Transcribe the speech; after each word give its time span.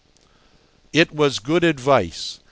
It 0.93 1.11
was 1.13 1.37
good 1.37 1.63
advice. 1.63 2.39